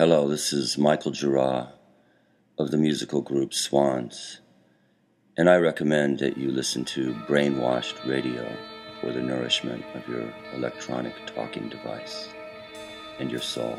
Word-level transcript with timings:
Hello, 0.00 0.26
this 0.26 0.54
is 0.54 0.78
Michael 0.78 1.12
Gira 1.12 1.72
of 2.58 2.70
the 2.70 2.78
musical 2.78 3.20
group 3.20 3.52
Swans, 3.52 4.40
and 5.36 5.46
I 5.46 5.56
recommend 5.56 6.20
that 6.20 6.38
you 6.38 6.50
listen 6.50 6.86
to 6.86 7.12
Brainwashed 7.28 8.08
Radio 8.08 8.50
for 8.98 9.12
the 9.12 9.20
nourishment 9.20 9.84
of 9.94 10.08
your 10.08 10.32
electronic 10.54 11.12
talking 11.26 11.68
device 11.68 12.30
and 13.18 13.30
your 13.30 13.42
soul. 13.42 13.78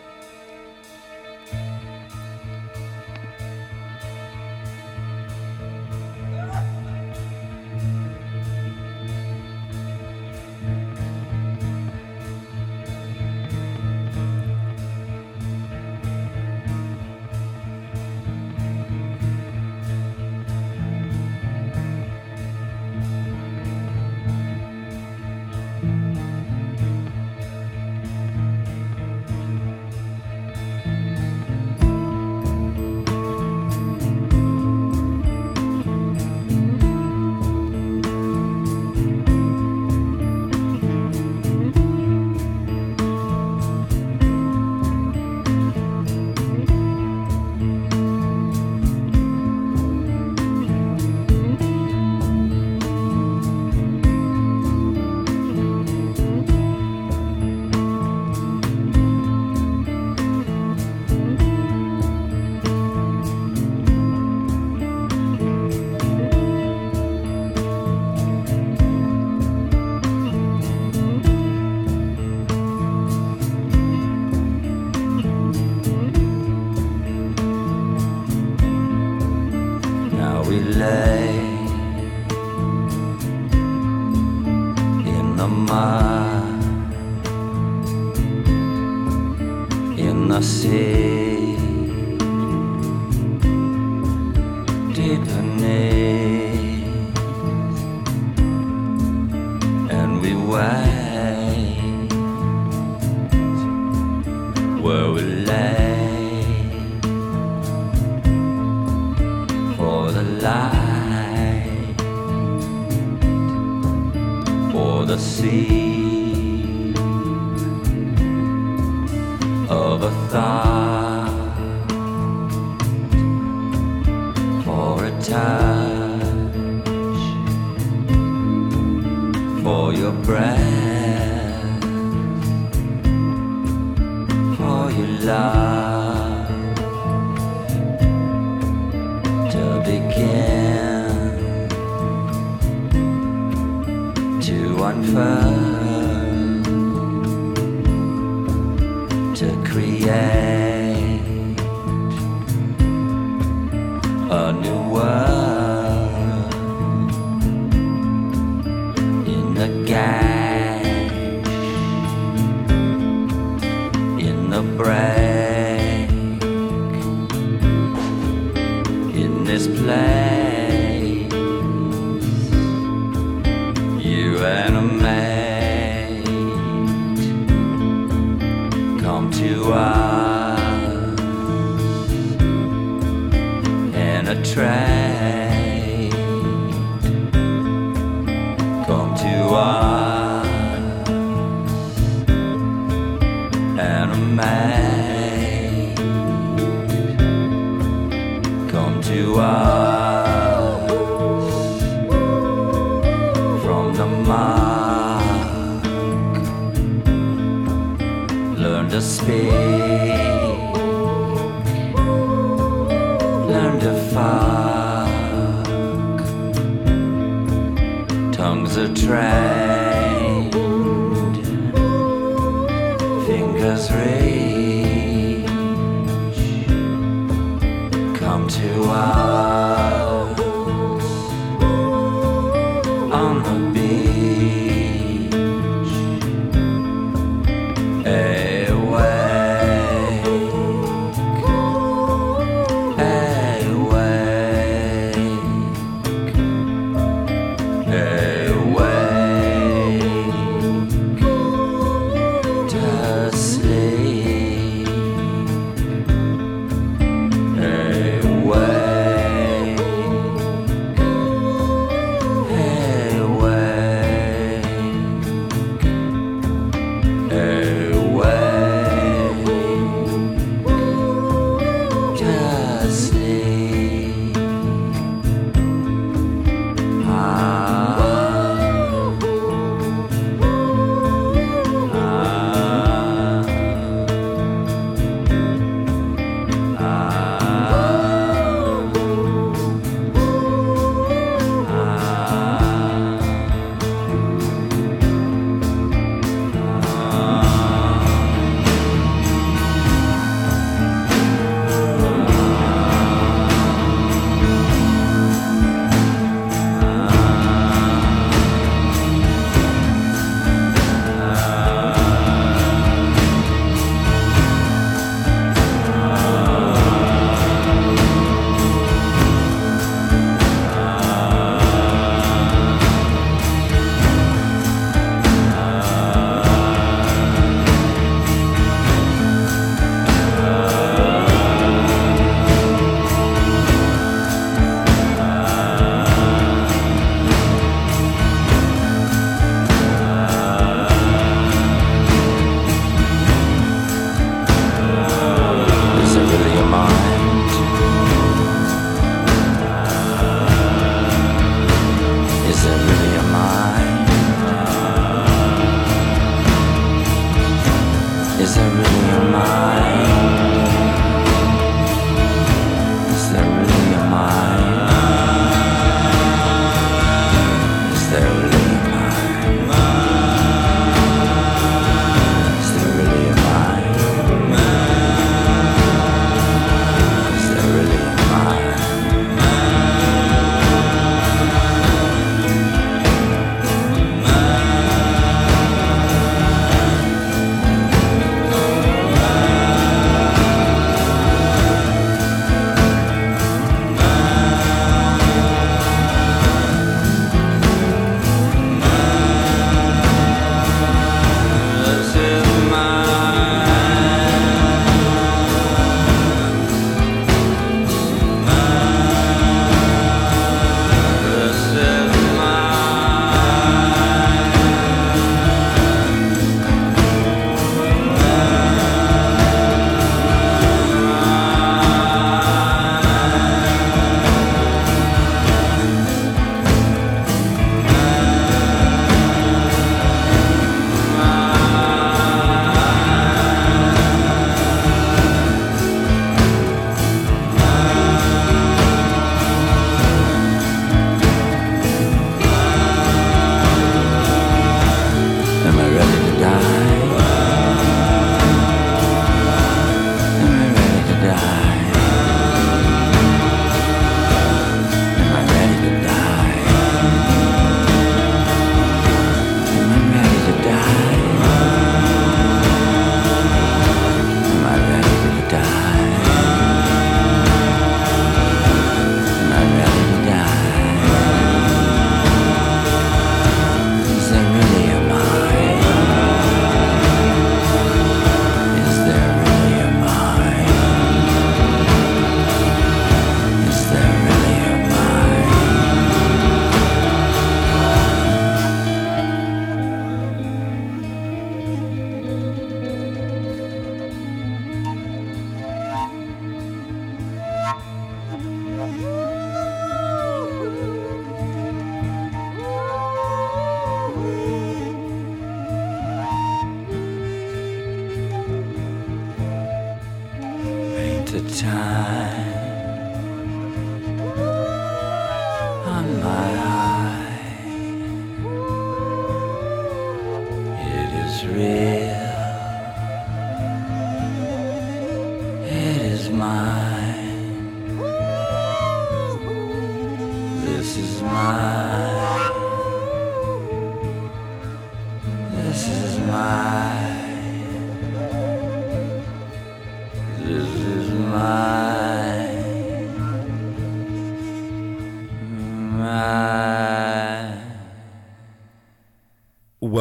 是 135.21 135.70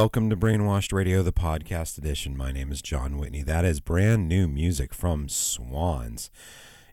Welcome 0.00 0.30
to 0.30 0.36
Brainwashed 0.36 0.94
Radio, 0.94 1.22
the 1.22 1.30
podcast 1.30 1.98
edition. 1.98 2.34
My 2.34 2.52
name 2.52 2.72
is 2.72 2.80
John 2.80 3.18
Whitney. 3.18 3.42
That 3.42 3.66
is 3.66 3.80
brand 3.80 4.30
new 4.30 4.48
music 4.48 4.94
from 4.94 5.28
Swans. 5.28 6.30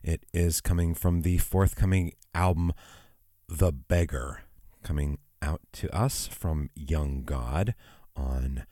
It 0.02 0.26
is 0.34 0.60
coming 0.60 0.92
from 0.92 1.22
the 1.22 1.38
forthcoming 1.38 2.12
album, 2.34 2.74
The 3.48 3.72
Beggar, 3.72 4.42
coming 4.82 5.20
out 5.40 5.62
to 5.72 5.88
us 5.96 6.26
from 6.26 6.68
Young 6.74 7.22
God 7.24 7.74
on 8.14 8.66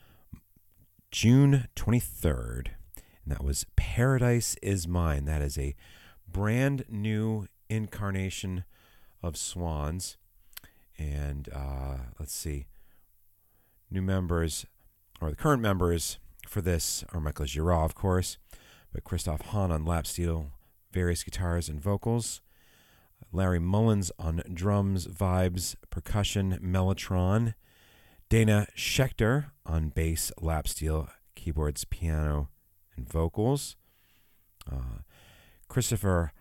June 1.10 1.68
23rd. 1.74 2.66
And 3.24 3.32
that 3.32 3.42
was 3.42 3.64
Paradise 3.74 4.54
is 4.60 4.86
Mine. 4.86 5.24
That 5.24 5.40
is 5.40 5.56
a 5.56 5.74
brand 6.30 6.84
new 6.90 7.46
incarnation 7.70 8.64
of 9.22 9.38
Swans. 9.38 10.18
And 10.98 11.48
uh, 11.54 11.96
let's 12.18 12.34
see 12.34 12.66
new 13.90 14.02
members, 14.02 14.66
or 15.20 15.30
the 15.30 15.36
current 15.36 15.62
members 15.62 16.18
for 16.46 16.60
this 16.60 17.04
are 17.12 17.20
Michael 17.20 17.46
Gira, 17.46 17.84
of 17.84 17.94
course, 17.94 18.38
but 18.92 19.04
Christoph 19.04 19.42
Hahn 19.42 19.70
on 19.70 19.84
lap 19.84 20.06
steel, 20.06 20.52
various 20.92 21.22
guitars 21.22 21.68
and 21.68 21.80
vocals, 21.80 22.40
Larry 23.32 23.58
Mullins 23.58 24.10
on 24.18 24.42
drums, 24.52 25.06
vibes, 25.06 25.76
percussion, 25.90 26.58
mellotron, 26.62 27.54
Dana 28.28 28.66
Schechter 28.76 29.46
on 29.64 29.90
bass, 29.90 30.32
lap 30.40 30.68
steel, 30.68 31.08
keyboards, 31.34 31.84
piano, 31.84 32.48
and 32.96 33.08
vocals, 33.08 33.76
uh, 34.70 35.02
Christopher 35.68 36.32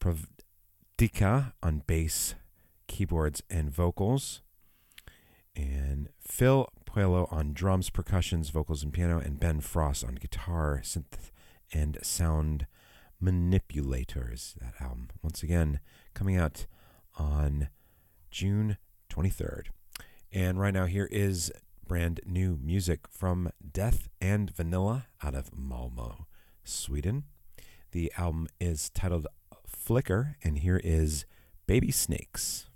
Pravdica 0.00 1.52
on 1.62 1.82
bass, 1.86 2.34
keyboards, 2.86 3.42
and 3.50 3.70
vocals, 3.70 4.42
and 5.54 6.08
Phil 6.18 6.68
Puleo 6.86 7.32
on 7.32 7.52
drums, 7.52 7.90
percussions, 7.90 8.50
vocals, 8.50 8.82
and 8.82 8.92
piano, 8.92 9.18
and 9.18 9.38
Ben 9.38 9.60
Frost 9.60 10.04
on 10.04 10.16
guitar, 10.16 10.80
synth, 10.84 11.30
and 11.72 11.98
sound 12.02 12.66
manipulators. 13.20 14.56
That 14.60 14.74
album, 14.80 15.10
once 15.22 15.42
again, 15.42 15.80
coming 16.14 16.36
out 16.36 16.66
on 17.16 17.68
June 18.30 18.78
23rd. 19.10 19.66
And 20.32 20.60
right 20.60 20.74
now, 20.74 20.86
here 20.86 21.08
is 21.10 21.52
brand 21.86 22.20
new 22.24 22.56
music 22.62 23.08
from 23.08 23.50
Death 23.72 24.08
and 24.20 24.54
Vanilla 24.54 25.06
out 25.22 25.34
of 25.34 25.56
Malmo, 25.56 26.26
Sweden. 26.62 27.24
The 27.92 28.12
album 28.16 28.46
is 28.60 28.90
titled 28.90 29.26
Flicker, 29.66 30.36
and 30.44 30.58
here 30.58 30.80
is 30.82 31.24
Baby 31.66 31.90
Snakes. 31.90 32.69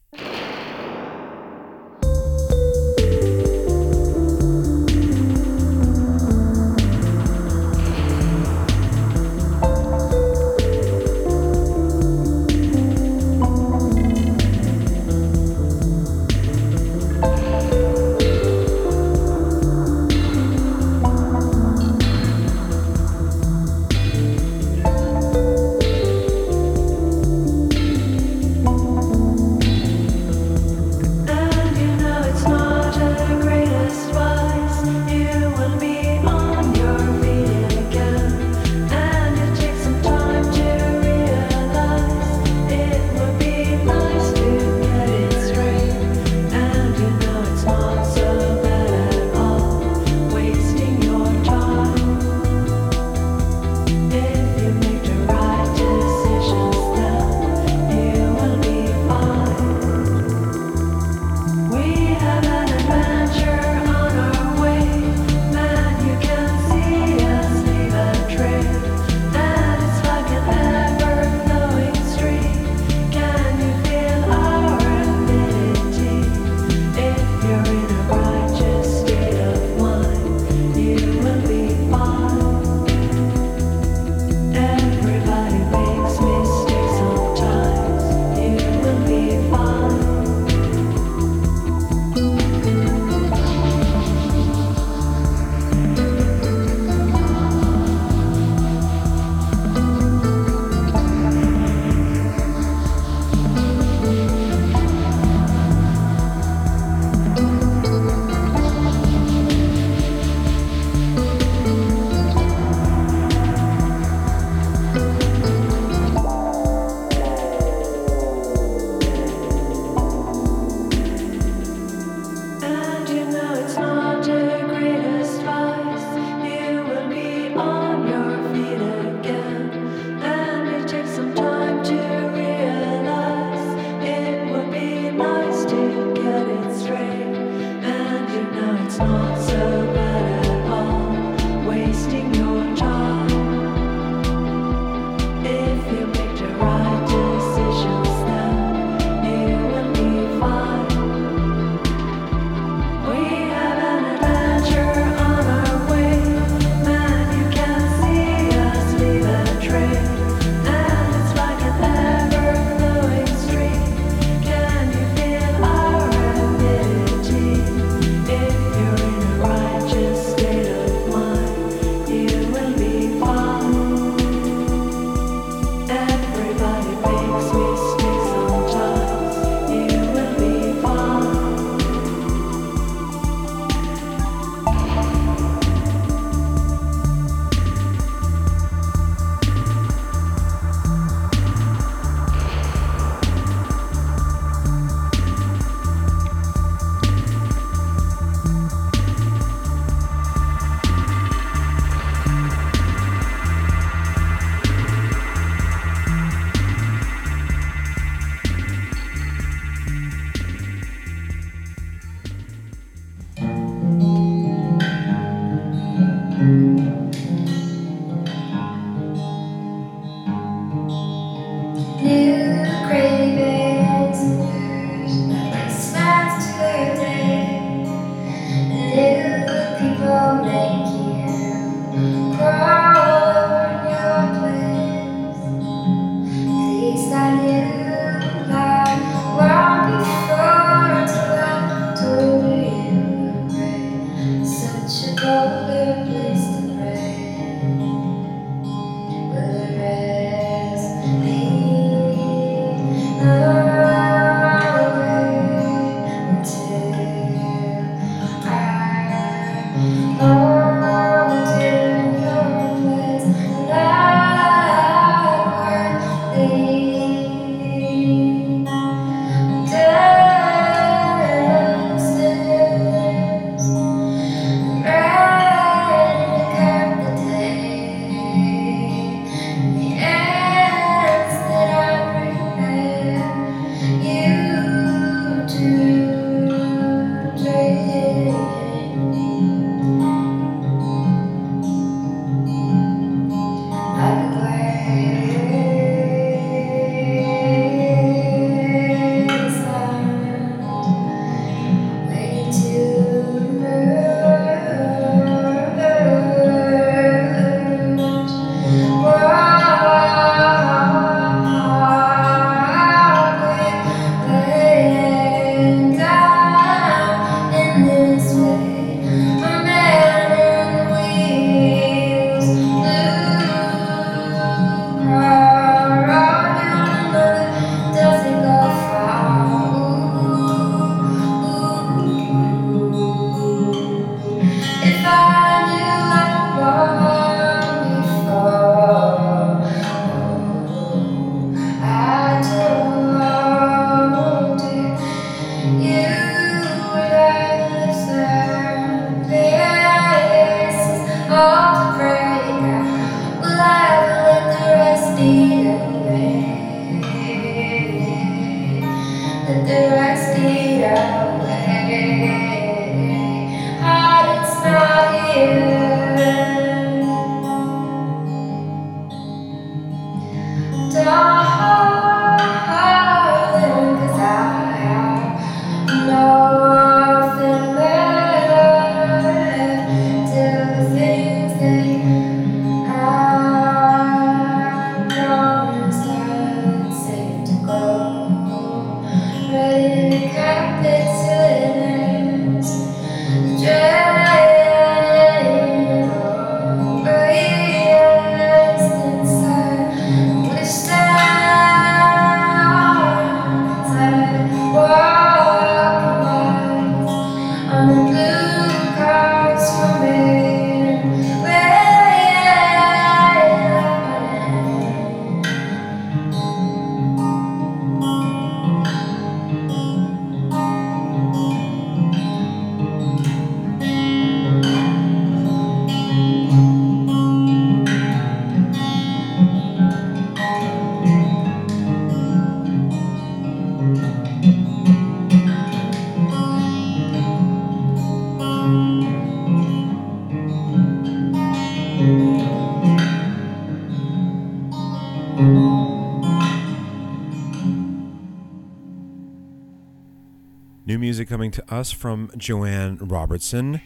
To 451.54 451.72
us 451.72 451.92
from 451.92 452.32
Joanne 452.36 452.98
Robertson 453.00 453.80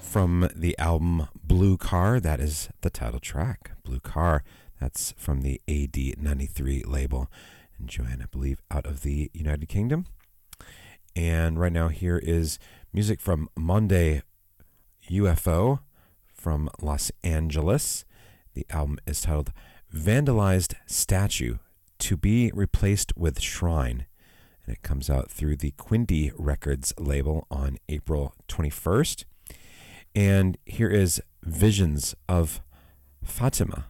from 0.00 0.48
the 0.56 0.74
album 0.78 1.28
Blue 1.44 1.76
Car. 1.76 2.18
That 2.18 2.40
is 2.40 2.70
the 2.80 2.88
title 2.88 3.20
track, 3.20 3.72
Blue 3.84 4.00
Car. 4.00 4.42
That's 4.80 5.12
from 5.18 5.42
the 5.42 5.60
AD93 5.68 6.86
label. 6.86 7.30
And 7.76 7.86
Joanne, 7.86 8.22
I 8.22 8.26
believe, 8.32 8.62
out 8.70 8.86
of 8.86 9.02
the 9.02 9.30
United 9.34 9.68
Kingdom. 9.68 10.06
And 11.14 11.60
right 11.60 11.70
now, 11.70 11.88
here 11.88 12.16
is 12.16 12.58
music 12.94 13.20
from 13.20 13.50
Monde 13.58 14.22
UFO 15.10 15.80
from 16.32 16.70
Los 16.80 17.12
Angeles. 17.22 18.06
The 18.54 18.64
album 18.70 18.98
is 19.06 19.20
titled 19.20 19.52
Vandalized 19.94 20.76
Statue 20.86 21.58
to 21.98 22.16
be 22.16 22.50
replaced 22.54 23.14
with 23.18 23.38
Shrine. 23.38 24.06
And 24.64 24.76
it 24.76 24.82
comes 24.82 25.10
out 25.10 25.30
through 25.30 25.56
the 25.56 25.72
Quindi 25.72 26.32
Records 26.36 26.92
label 26.98 27.46
on 27.50 27.78
April 27.88 28.34
21st. 28.48 29.24
And 30.14 30.58
here 30.66 30.90
is 30.90 31.22
Visions 31.42 32.14
of 32.28 32.60
Fatima. 33.24 33.86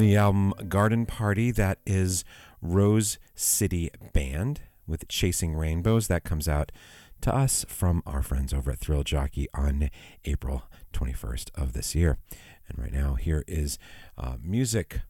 The 0.00 0.16
album 0.16 0.54
Garden 0.68 1.04
Party, 1.04 1.50
that 1.50 1.78
is 1.84 2.24
Rose 2.62 3.18
City 3.34 3.90
Band 4.14 4.62
with 4.86 5.06
Chasing 5.08 5.54
Rainbows. 5.54 6.08
That 6.08 6.24
comes 6.24 6.48
out 6.48 6.72
to 7.20 7.34
us 7.34 7.66
from 7.68 8.02
our 8.06 8.22
friends 8.22 8.54
over 8.54 8.70
at 8.70 8.78
Thrill 8.78 9.02
Jockey 9.02 9.46
on 9.52 9.90
April 10.24 10.64
21st 10.94 11.50
of 11.54 11.74
this 11.74 11.94
year. 11.94 12.18
And 12.66 12.78
right 12.78 12.92
now, 12.92 13.14
here 13.14 13.44
is 13.46 13.78
uh, 14.16 14.36
music 14.42 15.00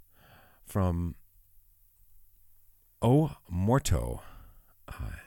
from 0.67 1.15
O 3.01 3.37
Morto. 3.49 4.23
Uh, 4.89 5.19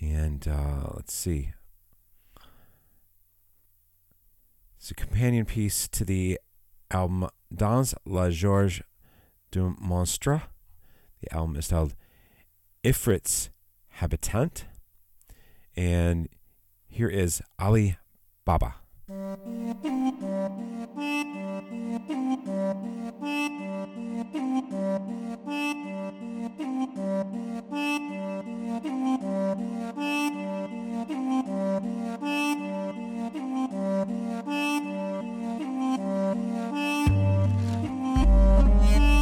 and 0.00 0.48
uh, 0.48 0.90
let's 0.94 1.14
see. 1.14 1.52
It's 4.76 4.90
a 4.90 4.94
companion 4.94 5.44
piece 5.44 5.86
to 5.88 6.04
the 6.04 6.40
album 6.90 7.28
Dans 7.50 7.94
la 8.04 8.30
Gorge 8.30 8.82
du 9.50 9.74
Monstre. 9.80 10.42
The 11.22 11.34
album 11.34 11.56
is 11.56 11.68
titled 11.68 11.94
Ifrits 12.84 13.48
Habitent. 14.00 14.66
And 15.76 16.28
here 16.86 17.08
is 17.08 17.42
Ali 17.58 17.96
Baba. 18.44 18.74
Thank 33.88 34.10
you. 39.02 39.17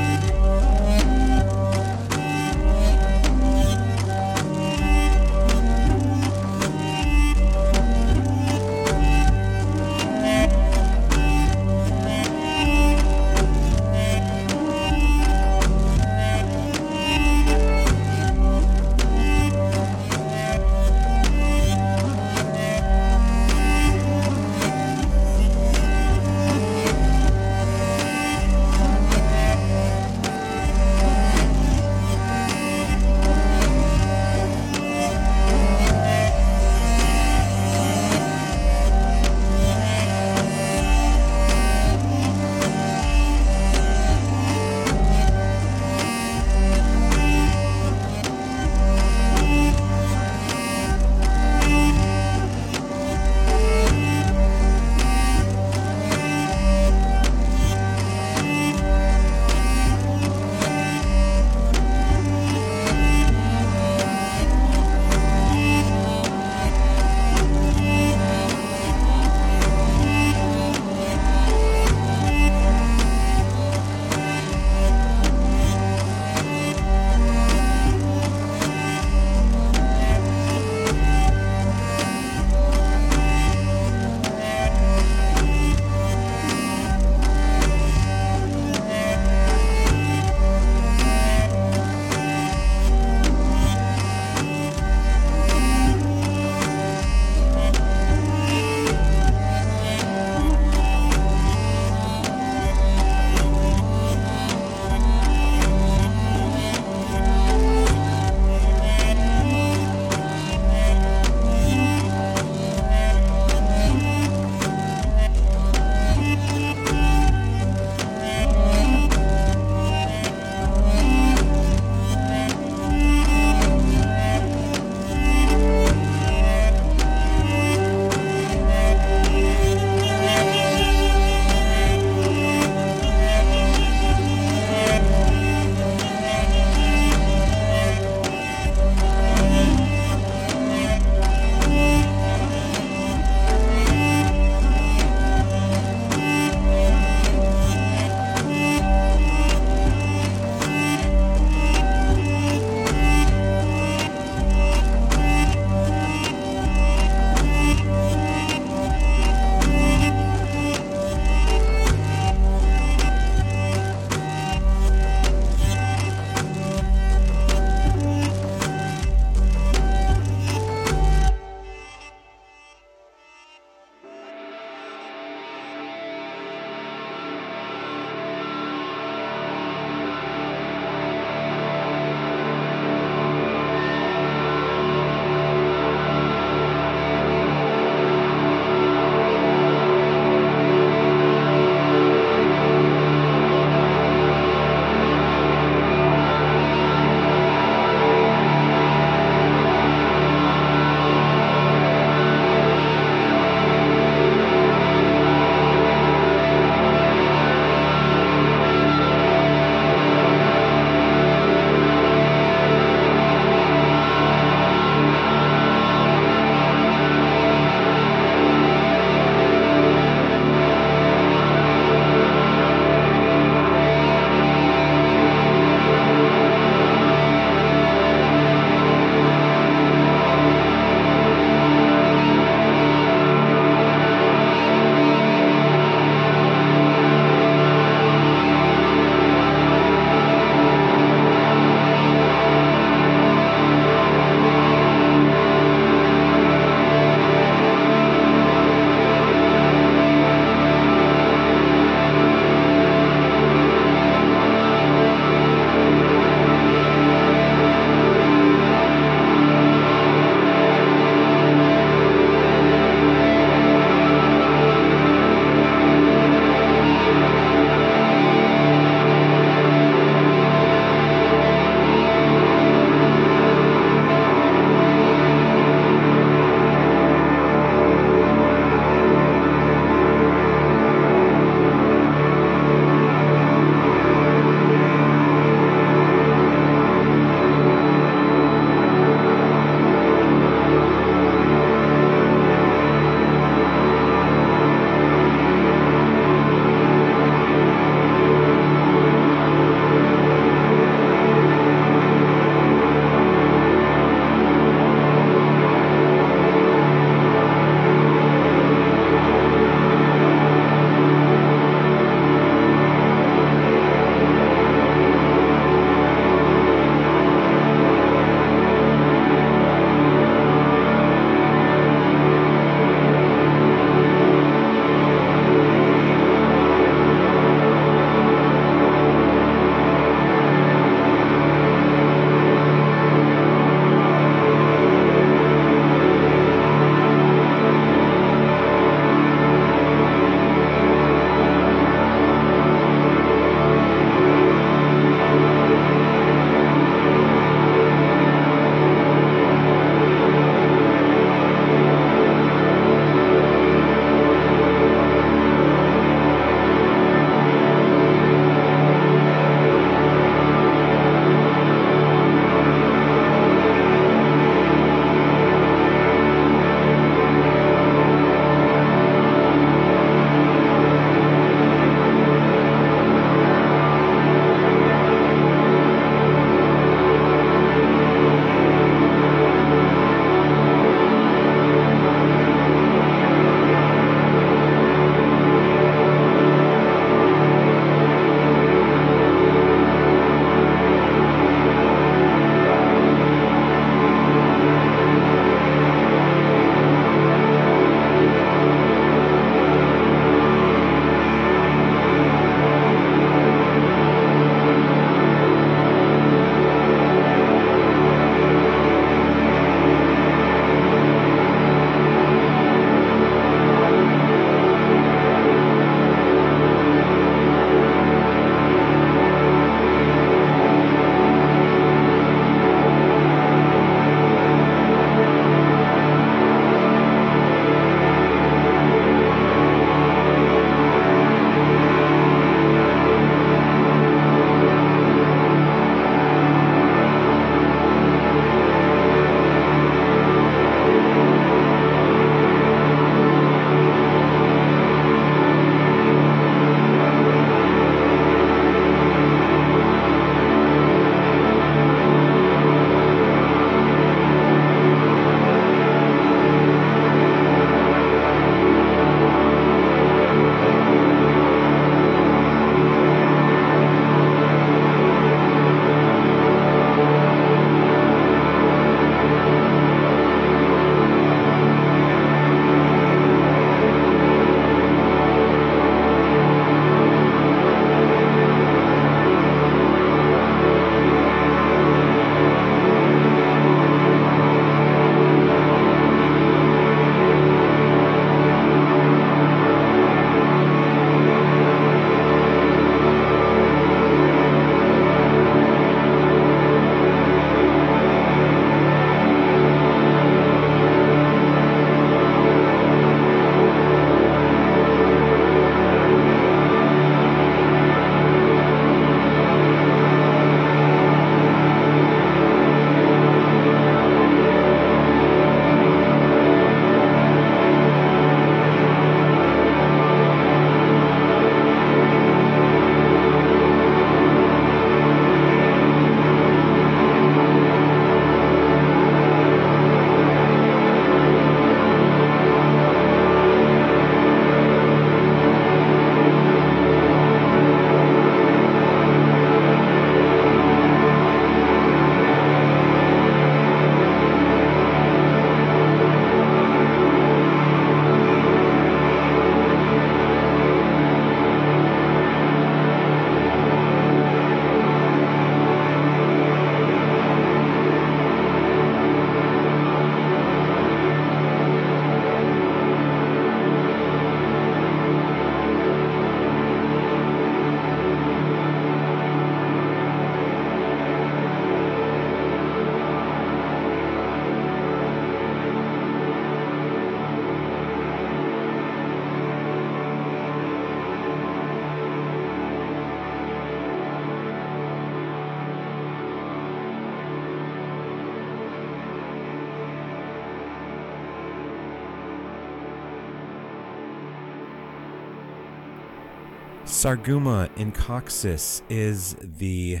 Sarghuma 596.90 597.70
Incoxis 597.76 598.82
is 598.90 599.36
the 599.40 600.00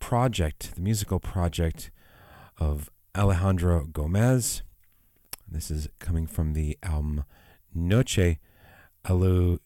project, 0.00 0.74
the 0.74 0.80
musical 0.80 1.20
project 1.20 1.92
of 2.58 2.90
Alejandro 3.16 3.84
Gomez. 3.84 4.62
This 5.48 5.70
is 5.70 5.88
coming 6.00 6.26
from 6.26 6.52
the 6.52 6.76
album 6.82 7.24
Noche 7.72 8.38
Alucinate, 9.06 9.60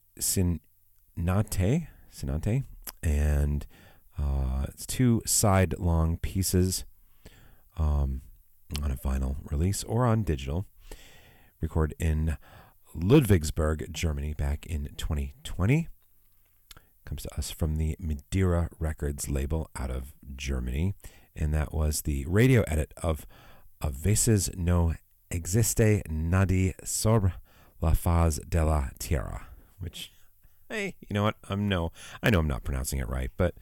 Sinate, 2.14 2.64
and 3.02 3.66
uh, 4.18 4.66
it's 4.68 4.84
two 4.86 5.22
side 5.24 5.74
long 5.78 6.18
pieces 6.18 6.84
um, 7.78 8.20
on 8.82 8.90
a 8.90 8.96
vinyl 8.96 9.36
release 9.50 9.82
or 9.84 10.04
on 10.04 10.24
digital. 10.24 10.66
Recorded 11.62 11.96
in 11.98 12.36
Ludwigsburg, 12.94 13.92
Germany, 13.92 14.34
back 14.34 14.66
in 14.66 14.88
2020. 14.96 15.88
Comes 17.04 17.22
to 17.22 17.38
us 17.38 17.50
from 17.50 17.76
the 17.76 17.96
Midira 18.02 18.68
Records 18.78 19.28
label 19.28 19.70
out 19.76 19.90
of 19.90 20.14
Germany. 20.36 20.94
And 21.36 21.54
that 21.54 21.72
was 21.72 22.02
the 22.02 22.24
radio 22.26 22.62
edit 22.66 22.92
of 23.02 23.26
A 23.80 23.90
Veces 23.90 24.50
No 24.56 24.94
Existe 25.30 26.02
Nadie 26.08 26.74
sobre 26.84 27.34
la 27.80 27.92
faz 27.92 28.40
de 28.48 28.64
la 28.64 28.88
tierra, 28.98 29.46
which, 29.78 30.12
hey, 30.68 30.96
you 31.08 31.14
know 31.14 31.22
what? 31.22 31.36
I'm 31.48 31.68
no, 31.68 31.92
I 32.22 32.30
know 32.30 32.40
I'm 32.40 32.48
not 32.48 32.64
pronouncing 32.64 32.98
it 32.98 33.08
right, 33.08 33.30
but 33.36 33.54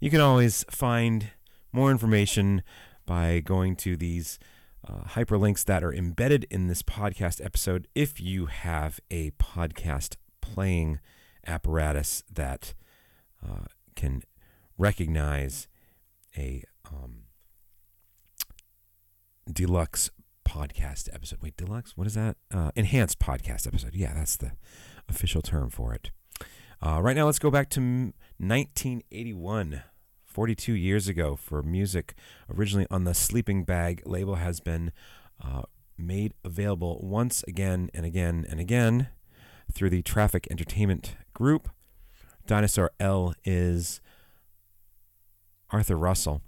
you 0.00 0.10
can 0.10 0.20
always 0.20 0.64
find 0.70 1.30
more 1.72 1.90
information 1.90 2.62
by 3.04 3.40
going 3.40 3.76
to 3.76 3.96
these 3.96 4.38
uh, 4.88 5.08
hyperlinks 5.10 5.64
that 5.64 5.82
are 5.82 5.92
embedded 5.92 6.46
in 6.50 6.68
this 6.68 6.82
podcast 6.82 7.44
episode 7.44 7.88
if 7.94 8.20
you 8.20 8.46
have 8.46 9.00
a 9.10 9.30
podcast 9.32 10.16
playing 10.40 11.00
apparatus 11.46 12.22
that 12.32 12.74
uh, 13.44 13.64
can 13.94 14.22
recognize 14.78 15.68
a 16.36 16.62
um, 16.88 17.22
deluxe 19.50 20.10
podcast 20.46 21.08
episode. 21.12 21.40
Wait, 21.42 21.56
deluxe? 21.56 21.96
What 21.96 22.06
is 22.06 22.14
that? 22.14 22.36
Uh, 22.52 22.70
enhanced 22.76 23.18
podcast 23.18 23.66
episode. 23.66 23.94
Yeah, 23.94 24.14
that's 24.14 24.36
the 24.36 24.52
official 25.08 25.42
term 25.42 25.70
for 25.70 25.94
it. 25.94 26.10
Uh, 26.84 27.00
right 27.02 27.16
now, 27.16 27.24
let's 27.24 27.38
go 27.38 27.50
back 27.50 27.70
to 27.70 27.80
1981. 27.80 29.82
42 30.36 30.74
years 30.74 31.08
ago 31.08 31.34
for 31.34 31.62
music 31.62 32.14
originally 32.54 32.86
on 32.90 33.04
the 33.04 33.14
Sleeping 33.14 33.64
Bag 33.64 34.02
label 34.04 34.34
has 34.34 34.60
been 34.60 34.92
uh, 35.42 35.62
made 35.96 36.34
available 36.44 37.00
once 37.02 37.42
again 37.44 37.88
and 37.94 38.04
again 38.04 38.44
and 38.46 38.60
again 38.60 39.08
through 39.72 39.88
the 39.88 40.02
Traffic 40.02 40.46
Entertainment 40.50 41.16
Group. 41.32 41.70
Dinosaur 42.46 42.90
L 43.00 43.34
is 43.46 44.02
Arthur 45.70 45.96
Russell, 45.96 46.42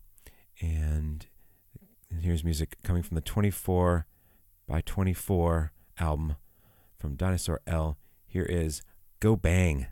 and 0.60 1.24
here's 2.20 2.44
music 2.44 2.76
coming 2.82 3.02
from 3.02 3.14
the 3.14 3.22
24 3.22 4.06
by 4.66 4.82
24 4.82 5.72
album 5.98 6.36
from 6.98 7.14
Dinosaur 7.16 7.62
L. 7.66 7.96
Here 8.26 8.44
is 8.44 8.82
Go 9.18 9.34
Bang, 9.34 9.86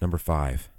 number 0.00 0.16
five. 0.16 0.70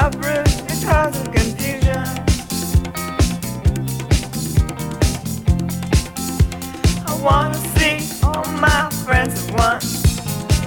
Uproot 0.00 0.46
the 0.68 0.76
cause 0.86 1.18
of 1.20 1.32
confusion. 1.32 2.04
I 7.06 7.14
wanna 7.22 7.58
see 7.76 7.96
all 8.22 8.46
my 8.60 8.90
friends 9.04 9.34
at 9.42 9.54
once. 9.58 10.20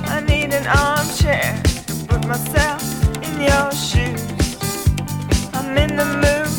I 0.09 0.19
need 0.21 0.53
an 0.53 0.67
armchair 0.67 1.61
to 1.87 1.93
put 2.07 2.27
myself 2.27 2.83
in 3.23 3.33
your 3.49 3.71
shoes. 3.71 4.57
I'm 5.53 5.77
in 5.77 5.95
the 5.95 6.05
mood 6.23 6.51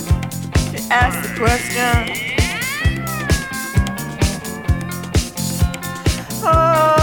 to 0.73 0.79
ask 0.93 1.17
the 1.29 1.35
question. 1.39 2.23
Oh, 6.45 7.02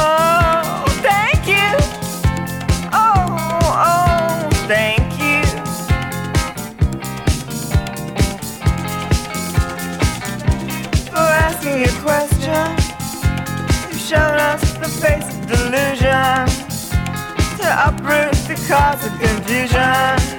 face 14.89 15.35
delusion 15.45 16.47
to 17.59 17.67
uproot 17.87 18.33
the 18.47 18.55
cause 18.67 19.05
of 19.05 19.11
confusion. 19.19 20.38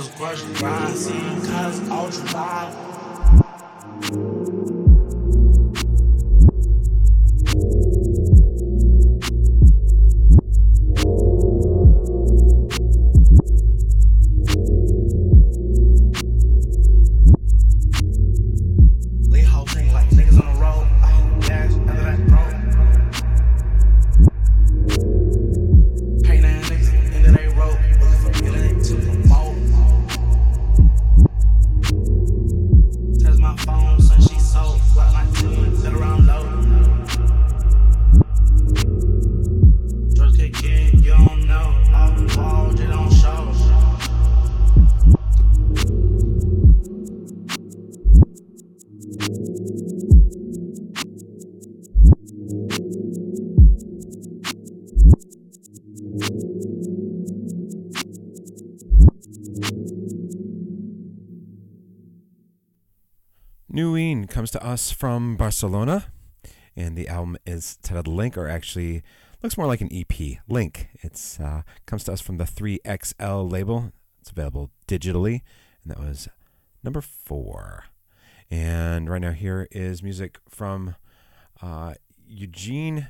those 0.00 0.10
questions. 0.12 0.62
Rising, 0.62 1.42
cause 1.46 1.90
ultra 1.90 2.24
vibe. 2.28 2.89
comes 64.50 64.62
to 64.62 64.68
us 64.68 64.90
from 64.90 65.36
Barcelona, 65.36 66.06
and 66.74 66.96
the 66.96 67.06
album 67.06 67.36
is 67.46 67.76
titled 67.82 68.08
Link, 68.08 68.36
or 68.36 68.48
actually 68.48 69.02
looks 69.44 69.56
more 69.56 69.68
like 69.68 69.80
an 69.80 69.88
EP. 69.92 70.38
Link. 70.48 70.88
It's 71.02 71.38
uh, 71.38 71.62
comes 71.86 72.02
to 72.04 72.12
us 72.12 72.20
from 72.20 72.38
the 72.38 72.44
3XL 72.44 73.48
label. 73.48 73.92
It's 74.20 74.30
available 74.30 74.70
digitally, 74.88 75.42
and 75.84 75.92
that 75.92 76.00
was 76.00 76.28
number 76.82 77.00
four. 77.00 77.84
And 78.50 79.08
right 79.08 79.20
now, 79.20 79.30
here 79.30 79.68
is 79.70 80.02
music 80.02 80.38
from 80.48 80.96
uh, 81.62 81.94
Eugene 82.26 83.06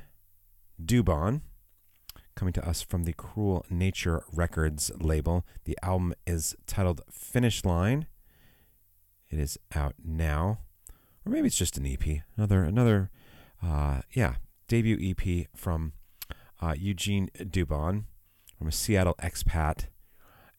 Dubon, 0.83 1.41
coming 2.35 2.53
to 2.53 2.67
us 2.67 2.83
from 2.83 3.05
the 3.05 3.13
Cruel 3.13 3.65
Nature 3.67 4.23
Records 4.31 4.91
label. 4.99 5.43
The 5.63 5.77
album 5.81 6.13
is 6.27 6.55
titled 6.67 7.01
Finish 7.09 7.65
Line. 7.65 8.05
It 9.31 9.39
is 9.39 9.57
out 9.73 9.95
now 10.03 10.59
or 11.25 11.31
maybe 11.31 11.47
it's 11.47 11.57
just 11.57 11.77
an 11.77 11.85
EP. 11.85 12.21
Another 12.35 12.63
another, 12.63 13.09
uh, 13.63 14.01
yeah, 14.13 14.35
debut 14.67 14.97
EP 15.01 15.47
from 15.55 15.93
uh, 16.61 16.73
Eugene 16.77 17.29
Dubon, 17.37 18.05
from 18.57 18.67
a 18.67 18.71
Seattle 18.71 19.15
expat, 19.21 19.87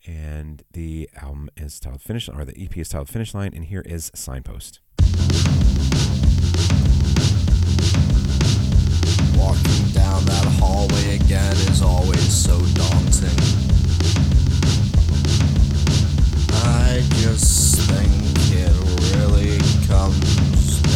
and 0.07 0.63
the 0.73 1.09
album 1.21 1.51
is 1.57 1.81
titled 1.81 2.03
Finish, 2.03 2.29
or 2.29 2.45
the 2.45 2.61
EP 2.61 2.77
is 2.77 2.89
titled 2.89 3.09
Finish 3.09 3.35
Line, 3.35 3.53
and 3.55 3.65
here 3.65 3.83
is 3.85 4.11
Signpost. 4.15 4.81
Walking 9.37 9.89
down 9.93 10.25
that 10.27 10.47
hallway 10.61 11.17
again 11.17 11.57
is 11.69 11.83
always 11.83 12.33
so 12.33 12.59
daunting. 12.75 13.39
I 16.65 17.03
just 17.21 17.81
think 17.91 18.13
it 18.53 18.73
really 19.17 19.59
comes 19.89 20.52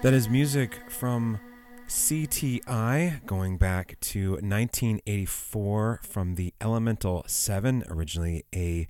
That 0.00 0.14
is 0.14 0.28
music 0.28 0.78
from 0.88 1.40
CTI 1.88 3.26
going 3.26 3.56
back 3.58 3.98
to 4.00 4.34
1984 4.34 6.00
from 6.04 6.36
the 6.36 6.54
Elemental 6.60 7.24
7, 7.26 7.82
originally 7.90 8.44
a 8.54 8.86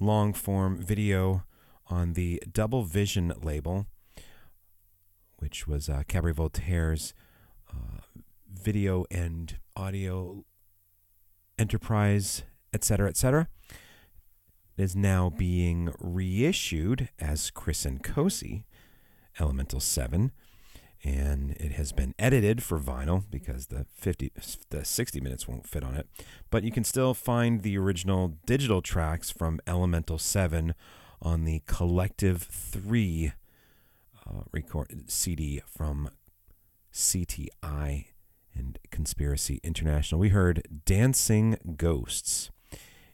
long 0.00 0.32
form 0.32 0.78
video 0.78 1.44
on 1.88 2.14
the 2.14 2.42
Double 2.50 2.84
Vision 2.84 3.34
label, 3.42 3.84
which 5.36 5.66
was 5.66 5.90
uh, 5.90 6.04
Cabaret 6.08 6.32
Voltaire's 6.32 7.12
uh, 7.70 8.00
video 8.50 9.04
and 9.10 9.58
audio 9.76 10.46
enterprise, 11.58 12.44
etc., 12.72 13.10
etc. 13.10 13.48
It 14.78 14.84
is 14.84 14.96
now 14.96 15.28
being 15.28 15.92
reissued 15.98 17.10
as 17.18 17.50
Chris 17.50 17.84
and 17.84 18.02
Cosey 18.02 18.64
Elemental 19.40 19.80
7 19.80 20.32
and 21.02 21.52
it 21.52 21.72
has 21.72 21.92
been 21.92 22.14
edited 22.18 22.62
for 22.62 22.78
vinyl 22.78 23.24
because 23.30 23.68
the 23.68 23.86
50 23.96 24.32
the 24.68 24.84
60 24.84 25.20
minutes 25.20 25.48
won't 25.48 25.66
fit 25.66 25.82
on 25.82 25.94
it 25.94 26.06
but 26.50 26.62
you 26.62 26.70
can 26.70 26.84
still 26.84 27.14
find 27.14 27.62
the 27.62 27.78
original 27.78 28.36
digital 28.44 28.82
tracks 28.82 29.30
from 29.30 29.60
Elemental 29.66 30.18
7 30.18 30.74
on 31.22 31.44
the 31.44 31.62
Collective 31.66 32.42
3 32.42 33.32
uh, 34.26 34.42
record 34.52 35.10
CD 35.10 35.62
from 35.66 36.10
CTI 36.92 38.06
and 38.54 38.78
Conspiracy 38.90 39.60
International. 39.62 40.20
We 40.20 40.30
heard 40.30 40.66
Dancing 40.84 41.56
Ghosts, 41.76 42.50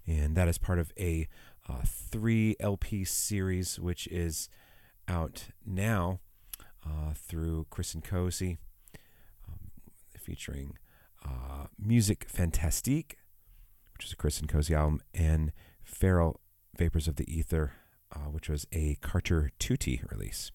and 0.07 0.37
that 0.37 0.49
is 0.49 0.59
part 0.59 0.79
of 0.79 0.93
a 0.99 1.29
uh, 1.69 1.83
three 1.85 2.57
LP 2.61 3.05
series, 3.05 3.79
which 3.79 4.07
is 4.09 4.49
out 5.09 5.47
now 5.65 6.21
uh, 6.85 7.13
through 7.15 7.67
Chris 7.71 7.95
and 7.95 8.05
Cosey, 8.05 8.59
um, 9.49 9.71
featuring 10.19 10.79
uh, 11.25 11.67
Musique 11.79 12.27
Fantastique, 12.29 13.17
which 13.95 14.07
is 14.07 14.13
a 14.13 14.17
Chris 14.17 14.41
and 14.41 14.49
Cosey 14.49 14.75
album, 14.75 15.01
and 15.15 15.53
Feral 15.85 16.41
Vapors 16.79 17.09
of 17.09 17.17
the 17.17 17.33
Ether, 17.33 17.73
uh, 18.15 18.31
which 18.31 18.49
was 18.49 18.67
a 18.73 18.97
Carter 19.01 19.51
Tutti 19.59 20.03
release. 20.11 20.51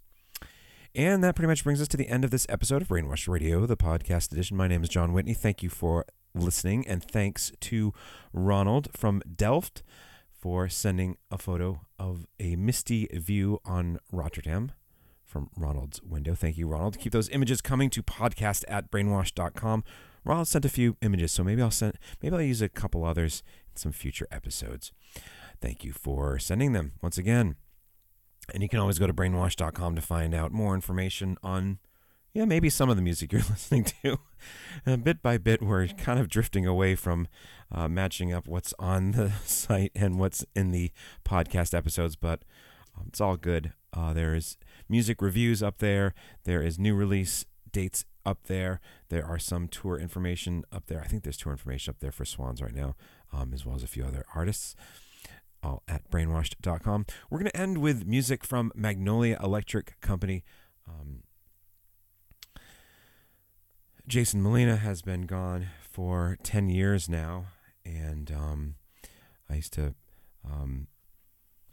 And 0.94 1.24
that 1.24 1.36
pretty 1.36 1.48
much 1.48 1.64
brings 1.64 1.82
us 1.82 1.88
to 1.90 1.98
the 1.98 2.10
end 2.10 2.26
of 2.26 2.32
this 2.32 2.46
episode 2.50 2.82
of 2.82 2.90
Brainwash 2.90 3.28
Radio, 3.28 3.66
the 3.66 3.78
podcast 3.78 4.34
edition. 4.34 4.58
My 4.58 4.68
name 4.68 4.84
is 4.84 4.90
Jon 4.90 5.14
Whitney. 5.14 5.34
Thank 5.34 5.64
you 5.64 5.70
for 5.70 6.06
listening, 6.36 6.86
and 6.88 7.04
thanks 7.04 7.52
to 7.62 7.94
Ronald 8.34 8.90
from 8.96 9.22
Delft 9.34 9.84
for 10.42 10.68
sending 10.68 11.18
a 11.30 11.38
photo 11.38 11.82
of 12.00 12.26
a 12.40 12.56
misty 12.56 13.08
view 13.14 13.60
on 13.64 14.00
Rotterdam 14.12 14.72
from 15.24 15.50
Ronald's 15.56 16.02
window. 16.02 16.34
Thank 16.34 16.58
you, 16.58 16.68
Ronald. 16.68 16.98
Keep 16.98 17.14
those 17.14 17.30
images 17.30 17.62
coming 17.62 17.92
to 17.92 18.02
podcast 18.02 18.66
at 18.68 18.90
brainwashed.com. 18.90 19.84
Ronald 20.26 20.48
sent 20.48 20.66
a 20.66 20.70
few 20.70 20.98
images, 21.02 21.32
so 21.32 21.44
maybe 21.44 21.62
I'll 21.62 21.72
send 21.72 21.94
maybe 22.22 22.36
I'll 22.36 22.42
use 22.42 22.62
a 22.62 22.70
couple 22.70 23.06
others 23.06 23.44
in 23.70 23.78
some 23.78 23.92
future 23.92 24.28
episodes. 24.32 24.92
Thank 25.62 25.84
you 25.84 25.94
for 25.94 26.40
sending 26.40 26.74
them 26.74 26.94
once 27.04 27.20
again. 27.20 27.56
And 28.52 28.64
you 28.64 28.70
can 28.70 28.80
always 28.80 28.98
go 29.00 29.08
to 29.08 29.14
brainwashed.com 29.14 29.96
to 29.96 30.02
find 30.02 30.34
out 30.34 30.52
more 30.52 30.74
information 30.74 31.38
on 31.44 31.78
yeah, 32.34 32.46
maybe 32.46 32.70
some 32.70 32.90
of 32.90 32.96
the 32.96 33.02
music 33.02 33.32
you're 33.32 33.42
listening 33.50 33.86
to. 34.04 34.18
And 34.86 35.04
bit 35.04 35.22
by 35.22 35.38
bit, 35.38 35.62
we're 35.62 35.88
kind 35.88 36.20
of 36.20 36.30
drifting 36.30 36.66
away 36.66 36.96
from 36.96 37.28
uh, 37.72 37.88
matching 37.88 38.34
up 38.34 38.48
what's 38.48 38.74
on 38.80 39.12
the 39.12 39.32
site 39.46 39.92
and 39.96 40.20
what's 40.20 40.46
in 40.56 40.72
the 40.72 40.92
podcast 41.26 41.76
episodes, 41.78 42.16
but 42.16 42.44
um, 42.98 43.06
it's 43.08 43.22
all 43.22 43.38
good. 43.38 43.74
Uh, 43.94 44.14
there 44.14 44.34
is 44.34 44.58
music 44.88 45.22
reviews 45.22 45.62
up 45.62 45.80
there. 45.80 46.14
There 46.46 46.62
is 46.62 46.80
new 46.80 46.96
release 46.96 47.46
dates 47.72 48.06
up 48.26 48.44
there. 48.48 48.80
There 49.10 49.26
are 49.26 49.40
some 49.40 49.68
tour 49.68 49.98
information 49.98 50.64
up 50.72 50.88
there. 50.88 51.02
I 51.02 51.08
think 51.08 51.24
there's 51.24 51.38
tour 51.38 51.52
information 51.52 51.92
up 51.92 52.00
there 52.00 52.12
for 52.12 52.26
Swans 52.26 52.62
right 52.62 52.74
now, 52.76 52.96
um, 53.34 53.54
as 53.54 53.66
well 53.66 53.76
as 53.76 53.84
a 53.84 53.88
few 53.88 54.06
other 54.06 54.26
artists. 54.36 54.76
All 55.64 55.84
at 55.88 56.10
brainwashed.com. 56.10 57.06
We're 57.30 57.38
going 57.38 57.52
to 57.52 57.58
end 57.58 57.78
with 57.78 58.08
music 58.08 58.44
from 58.44 58.72
Magnolia 58.74 59.38
Electric 59.44 60.00
Company. 60.02 60.44
Um, 60.88 61.22
Jason 64.12 64.44
Molina 64.44 64.76
has 64.76 65.02
been 65.02 65.22
gone 65.22 65.70
for 65.90 66.38
10 66.44 66.68
years 66.68 67.08
now, 67.08 67.46
and 67.86 68.30
um, 68.30 68.76
I 69.50 69.56
used 69.56 69.72
to 69.76 69.96
um, 70.46 70.88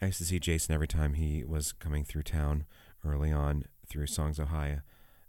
I 0.00 0.06
used 0.06 0.18
to 0.18 0.24
see 0.24 0.38
Jason 0.38 0.72
every 0.72 0.86
time 0.86 1.14
he 1.14 1.42
was 1.42 1.72
coming 1.72 2.04
through 2.04 2.22
town 2.22 2.64
early 3.04 3.32
on 3.32 3.64
through 3.88 4.06
Songs 4.06 4.38
Ohia 4.38 4.84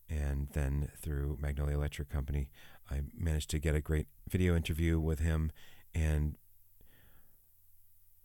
and 0.08 0.50
then 0.54 0.92
through 1.02 1.40
Magnolia 1.42 1.78
Electric 1.78 2.10
Company. 2.10 2.52
I 2.92 3.02
managed 3.18 3.50
to 3.50 3.60
get 3.60 3.74
a 3.74 3.82
great 3.82 4.06
video 4.30 4.56
interview 4.56 5.00
with 5.00 5.18
him 5.18 5.52
and 5.96 6.38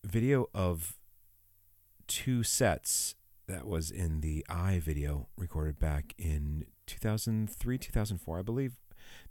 video 0.05 0.51
of 0.53 0.99
two 2.07 2.43
sets 2.43 3.15
that 3.49 3.67
was 3.67 3.91
in 3.91 4.21
the 4.21 4.45
I 4.51 4.79
video 4.79 5.29
recorded 5.39 5.79
back 5.79 6.15
in 6.19 6.67
2003, 6.87 7.79
2004, 7.79 8.39
I 8.39 8.43
believe. 8.43 8.75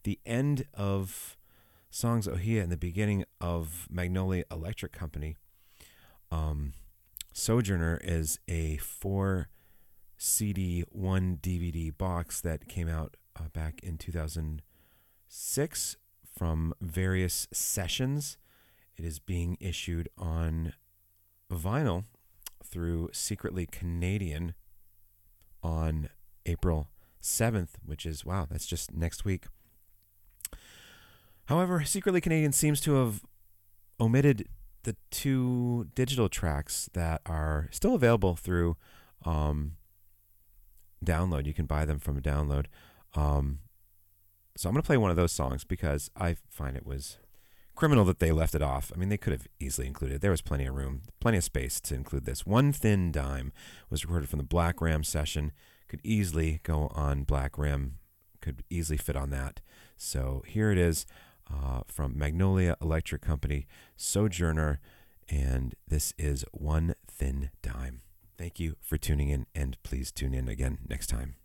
The 0.04 0.20
end 0.26 0.66
of 0.74 1.38
Songs 1.90 2.28
Ohia 2.28 2.64
and 2.64 2.72
the 2.72 2.78
beginning 2.78 3.24
of 3.40 3.88
Magnolia 3.90 4.44
Electric 4.52 4.92
Company. 4.92 5.38
Um, 6.32 6.74
Sojourner 7.34 8.02
is 8.04 8.40
a 8.48 8.78
four 8.78 9.50
CD, 10.18 10.84
one 10.90 11.38
DVD 11.42 11.96
box 11.96 12.42
that 12.42 12.68
came 12.68 12.90
out 12.90 13.16
uh, 13.36 13.50
back 13.54 13.80
in 13.84 13.98
2006 13.98 15.98
from 16.26 16.74
various 16.82 17.48
sessions. 17.52 18.38
It 18.96 19.06
is 19.06 19.20
being 19.20 19.58
issued 19.60 20.10
on 20.18 20.74
vinyl 21.52 22.06
through 22.64 23.10
Secretly 23.12 23.66
Canadian 23.66 24.54
on 25.62 26.10
April 26.46 26.88
7th, 27.24 27.70
which 27.86 28.06
is, 28.06 28.26
wow, 28.26 28.48
that's 28.50 28.66
just 28.66 28.94
next 28.94 29.26
week. 29.26 29.46
However, 31.46 31.84
Secretly 31.84 32.22
Canadian 32.22 32.52
seems 32.52 32.80
to 32.82 32.94
have 32.96 33.22
omitted 34.00 34.48
the 34.84 34.96
two 35.12 35.88
digital 35.96 36.30
tracks 36.30 36.90
that 36.94 37.22
are 37.26 37.70
still 37.72 37.96
available 37.96 38.36
through 38.36 38.78
um, 39.26 39.74
download. 41.04 41.46
You 41.46 41.54
can 41.54 41.66
buy 41.66 41.86
them 41.86 42.00
from 42.00 42.18
a 42.18 42.22
download. 42.22 42.66
Um, 43.14 43.60
so 44.56 44.70
I'm 44.70 44.74
going 44.74 44.82
to 44.82 44.88
play 44.88 44.98
one 44.98 45.10
of 45.10 45.18
those 45.18 45.32
songs 45.32 45.64
because 45.64 46.12
I 46.16 46.36
find 46.50 46.76
it 46.76 46.86
was 46.86 47.18
criminal 47.76 48.06
that 48.06 48.20
they 48.20 48.32
left 48.32 48.56
it 48.56 48.62
off. 48.62 48.92
I 48.94 49.00
mean, 49.00 49.10
they 49.10 49.18
could 49.18 49.34
have 49.34 49.48
easily 49.60 49.88
included. 49.88 50.22
There 50.22 50.32
was 50.32 50.42
plenty 50.42 50.66
of 50.66 50.76
room, 50.76 51.02
plenty 51.20 51.38
of 51.38 51.44
space 51.44 51.80
to 51.82 51.96
include 51.96 52.26
this. 52.26 52.46
One 52.46 52.72
Thin 52.72 53.12
Dime 53.12 53.52
was 53.90 54.06
recorded 54.06 54.30
from 54.30 54.38
the 54.38 54.44
Black 54.44 54.80
Ram 54.82 55.04
session. 55.04 55.52
Could 55.94 56.02
easily 56.04 56.60
go 56.64 56.88
on 56.96 57.22
Black 57.22 57.56
Ram, 57.56 58.00
Could 58.42 58.64
easily 58.68 58.98
fit 58.98 59.16
on 59.16 59.30
that. 59.30 59.62
So 59.96 60.42
here 60.48 60.72
it 60.72 60.78
is 60.80 61.06
uh, 61.48 61.82
from 61.86 62.18
Magnolia 62.18 62.76
Electric 62.82 63.22
Company, 63.22 63.68
Sojourner, 63.96 64.80
and 65.30 65.76
this 65.88 66.12
is 66.18 66.46
One 66.52 66.96
Thin 67.08 67.52
Dime. 67.62 68.02
Thank 68.40 68.60
you 68.60 68.76
for 68.82 68.98
tuning 68.98 69.30
in, 69.30 69.46
and 69.54 69.78
please 69.84 70.12
tune 70.12 70.34
in 70.34 70.48
again 70.48 70.80
next 70.90 71.12
time. 71.12 71.36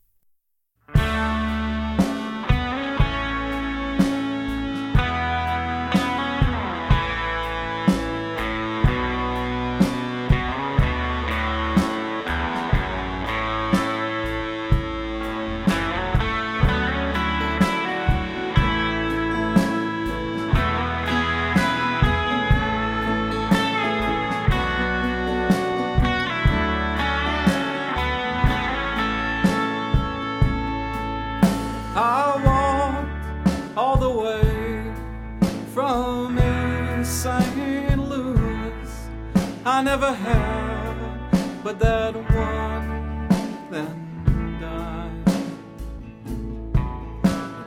I 39.78 39.82
never 39.82 40.12
had, 40.12 41.62
but 41.62 41.78
that 41.78 42.12
one 42.12 43.28
then 43.70 44.58
died. 44.60 45.12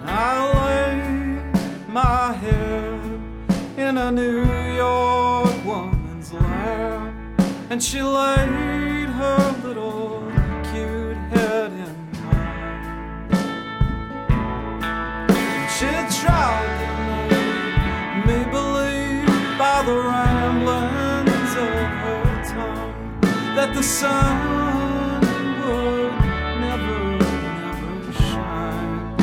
And 0.01 0.09
I 0.09 0.33
laid 0.59 1.87
my 1.87 2.33
head 2.33 2.99
in 3.77 3.97
a 3.97 4.11
New 4.11 4.43
York 4.75 5.55
woman's 5.63 6.33
lap, 6.33 7.13
and 7.69 7.81
she 7.81 8.01
laid 8.01 9.07
her 9.07 9.55
little 9.63 10.00
the 23.81 23.87
sun 23.87 24.37
would 25.61 26.13
never, 26.65 27.01
never 27.17 28.13
shine. 28.13 29.15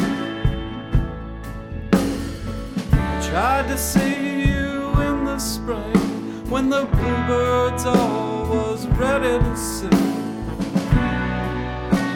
Tried 3.23 3.69
to 3.69 3.79
see 3.79 4.49
you 4.49 4.91
in 5.07 5.25
the 5.27 5.39
spring 5.39 6.51
when 6.51 6.71
the 6.71 6.87
bluebirds 6.87 7.85
all 7.85 8.49
was 8.49 8.89
ready 9.03 9.39
to 9.45 9.57
sing. 9.57 9.91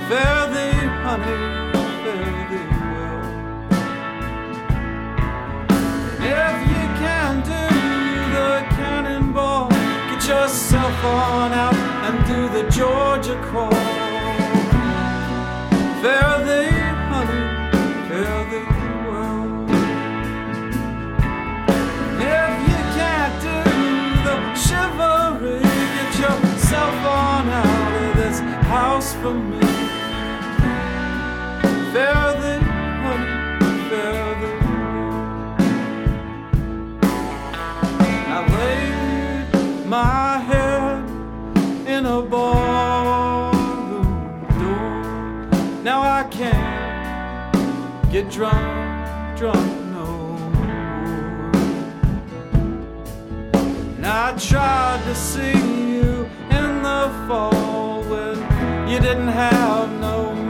Fare 0.09 0.47
thee, 0.55 0.87
honey, 1.05 1.39
fare 2.03 2.43
thee. 2.51 2.71
If 6.43 6.57
you 6.73 6.85
can 7.03 7.33
do 7.55 7.65
the 8.37 8.51
cannonball, 8.75 9.69
get 10.11 10.27
yourself 10.27 11.05
on 11.05 11.53
out 11.53 11.92
and 12.05 12.17
do 12.27 12.49
the 12.49 12.65
Georgia 12.71 13.37
crawl. 13.47 13.71
Fare 16.03 16.39
thee, 16.49 16.71
honey, 17.11 17.45
fare 18.09 18.43
thee 18.51 18.71
well. 19.07 19.45
If 22.19 22.53
you 22.69 22.81
can't 22.99 23.35
do 23.49 23.59
the 24.27 24.37
chivalry, 24.65 25.61
get 25.95 26.13
yourself 26.25 26.97
on 27.23 27.45
out 27.49 27.93
of 28.03 28.11
this 28.17 28.39
house 28.75 29.11
for 29.21 29.35
me. 29.35 29.67
Fare 31.93 32.33
thee, 32.43 32.63
honey, 33.05 33.35
fare 33.89 34.33
thee 34.41 34.59
well. 34.67 35.13
I 38.35 38.39
laid 38.59 39.87
my 39.87 40.39
head 40.49 40.62
in 41.93 42.07
a 42.07 42.23
ballroom 42.23 43.55
door. 44.61 45.83
Now 45.83 46.01
I 46.01 46.25
can't 46.31 47.53
get 48.11 48.31
drunk, 48.31 49.37
drunk 49.37 49.67
no 49.93 50.07
more. 50.55 50.73
And 53.97 54.07
I 54.07 54.35
tried 54.39 55.03
to 55.05 55.15
see 55.15 55.59
you 55.97 56.27
in 56.51 56.83
the 56.83 57.11
fall 57.27 58.03
when 58.05 58.37
you 58.89 58.99
didn't 58.99 59.29
have 59.29 59.91
no 60.01 60.42